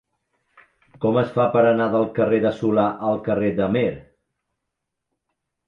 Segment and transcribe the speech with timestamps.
[1.03, 3.87] Com es fa per anar del carrer de Solà al carrer d'Amer?